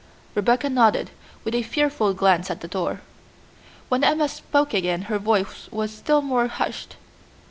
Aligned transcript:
Rebecca 0.33 0.67
nodded, 0.67 1.11
with 1.43 1.53
a 1.53 1.61
fearful 1.61 2.15
glance 2.15 2.49
at 2.49 2.61
the 2.61 2.67
door. 2.67 3.01
When 3.87 4.03
Emma 4.03 4.29
spoke 4.29 4.73
again 4.73 5.03
her 5.03 5.19
voice 5.19 5.69
was 5.71 5.91
still 5.91 6.23
more 6.23 6.47
hushed. 6.47 6.95